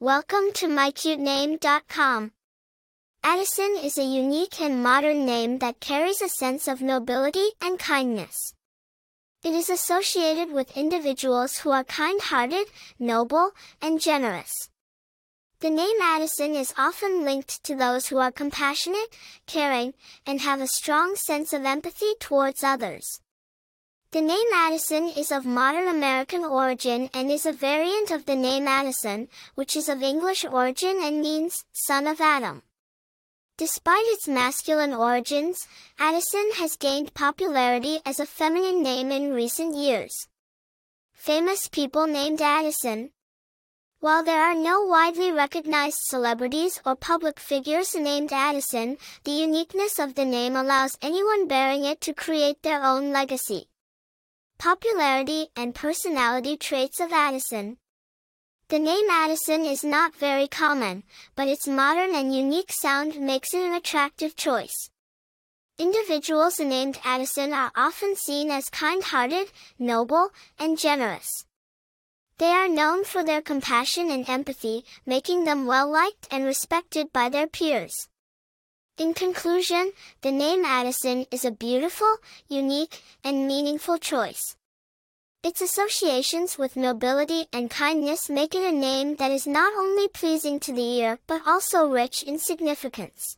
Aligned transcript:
Welcome 0.00 0.52
to 0.54 0.68
mycutename.com. 0.68 2.30
Adisyn 3.24 3.84
is 3.84 3.98
a 3.98 4.04
unique 4.04 4.60
and 4.60 4.80
modern 4.80 5.26
name 5.26 5.58
that 5.58 5.80
carries 5.80 6.22
a 6.22 6.28
sense 6.28 6.68
of 6.68 6.80
nobility 6.80 7.48
and 7.60 7.80
kindness. 7.80 8.54
It 9.42 9.54
is 9.54 9.68
associated 9.68 10.52
with 10.52 10.76
individuals 10.76 11.58
who 11.58 11.72
are 11.72 11.82
kind-hearted, 11.82 12.68
noble, 13.00 13.50
and 13.82 14.00
generous. 14.00 14.52
The 15.58 15.70
name 15.70 16.00
Adisyn 16.00 16.54
is 16.54 16.72
often 16.78 17.24
linked 17.24 17.64
to 17.64 17.74
those 17.74 18.06
who 18.06 18.18
are 18.18 18.30
compassionate, 18.30 19.16
caring, 19.48 19.94
and 20.24 20.40
have 20.42 20.60
a 20.60 20.68
strong 20.68 21.16
sense 21.16 21.52
of 21.52 21.64
empathy 21.64 22.14
towards 22.20 22.62
others. 22.62 23.20
The 24.10 24.22
name 24.22 24.50
Adisyn 24.54 25.14
is 25.18 25.30
of 25.30 25.44
modern 25.44 25.86
American 25.86 26.42
origin 26.42 27.10
and 27.12 27.30
is 27.30 27.44
a 27.44 27.52
variant 27.52 28.10
of 28.10 28.24
the 28.24 28.36
name 28.36 28.66
Addison, 28.66 29.28
which 29.54 29.76
is 29.76 29.86
of 29.86 30.02
English 30.02 30.46
origin 30.46 31.02
and 31.02 31.20
means 31.20 31.66
son 31.74 32.06
of 32.06 32.18
Adam. 32.18 32.62
Despite 33.58 34.06
its 34.06 34.26
masculine 34.26 34.94
origins, 34.94 35.68
Adisyn 35.98 36.54
has 36.54 36.76
gained 36.76 37.12
popularity 37.12 38.00
as 38.06 38.18
a 38.18 38.24
feminine 38.24 38.82
name 38.82 39.12
in 39.12 39.34
recent 39.34 39.76
years. 39.76 40.26
Famous 41.12 41.68
people 41.68 42.06
named 42.06 42.38
Adisyn. 42.38 43.10
While 44.00 44.24
there 44.24 44.40
are 44.40 44.54
no 44.54 44.86
widely 44.86 45.30
recognized 45.32 45.98
celebrities 46.04 46.80
or 46.86 46.96
public 46.96 47.38
figures 47.38 47.94
named 47.94 48.30
Adisyn, 48.30 48.98
the 49.24 49.32
uniqueness 49.32 49.98
of 49.98 50.14
the 50.14 50.24
name 50.24 50.56
allows 50.56 50.96
anyone 51.02 51.46
bearing 51.46 51.84
it 51.84 52.00
to 52.00 52.14
create 52.14 52.62
their 52.62 52.82
own 52.82 53.12
legacy. 53.12 53.68
Popularity 54.58 55.46
and 55.54 55.72
personality 55.72 56.56
traits 56.56 56.98
of 56.98 57.10
Adisyn. 57.10 57.76
The 58.68 58.80
name 58.80 59.08
Adisyn 59.08 59.64
is 59.64 59.84
not 59.84 60.16
very 60.16 60.48
common, 60.48 61.04
but 61.36 61.46
its 61.46 61.68
modern 61.68 62.12
and 62.12 62.34
unique 62.34 62.72
sound 62.72 63.20
makes 63.20 63.54
it 63.54 63.62
an 63.62 63.72
attractive 63.72 64.34
choice. 64.34 64.90
Individuals 65.78 66.58
named 66.58 66.96
Adisyn 67.04 67.52
are 67.52 67.70
often 67.76 68.16
seen 68.16 68.50
as 68.50 68.68
kind-hearted, 68.68 69.52
noble, 69.78 70.30
and 70.58 70.76
generous. 70.76 71.28
They 72.38 72.50
are 72.50 72.68
known 72.68 73.04
for 73.04 73.22
their 73.22 73.40
compassion 73.40 74.10
and 74.10 74.28
empathy, 74.28 74.84
making 75.06 75.44
them 75.44 75.66
well-liked 75.66 76.26
and 76.32 76.44
respected 76.44 77.12
by 77.12 77.28
their 77.28 77.46
peers. 77.46 78.08
In 78.98 79.14
conclusion, 79.14 79.92
the 80.22 80.32
name 80.32 80.64
Adisyn 80.64 81.28
is 81.30 81.44
a 81.44 81.52
beautiful, 81.52 82.16
unique, 82.48 83.00
and 83.22 83.46
meaningful 83.46 83.96
choice. 83.96 84.56
Its 85.44 85.60
associations 85.60 86.58
with 86.58 86.74
nobility 86.74 87.46
and 87.52 87.70
kindness 87.70 88.28
make 88.28 88.56
it 88.56 88.64
a 88.64 88.72
name 88.72 89.14
that 89.14 89.30
is 89.30 89.46
not 89.46 89.72
only 89.74 90.08
pleasing 90.08 90.58
to 90.58 90.72
the 90.72 90.98
ear 90.98 91.20
but 91.28 91.42
also 91.46 91.86
rich 91.86 92.24
in 92.24 92.40
significance. 92.40 93.36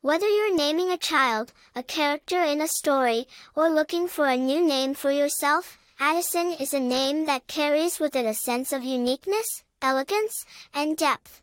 Whether 0.00 0.28
you're 0.28 0.56
naming 0.56 0.90
a 0.90 0.98
child, 0.98 1.52
a 1.76 1.84
character 1.84 2.42
in 2.42 2.60
a 2.60 2.66
story, 2.66 3.28
or 3.54 3.70
looking 3.70 4.08
for 4.08 4.26
a 4.26 4.36
new 4.36 4.60
name 4.66 4.94
for 4.94 5.12
yourself, 5.12 5.78
Adisyn 6.00 6.60
is 6.60 6.74
a 6.74 6.80
name 6.80 7.26
that 7.26 7.46
carries 7.46 8.00
with 8.00 8.16
it 8.16 8.26
a 8.26 8.34
sense 8.34 8.72
of 8.72 8.82
uniqueness, 8.82 9.62
elegance, 9.80 10.44
and 10.74 10.96
depth. 10.96 11.42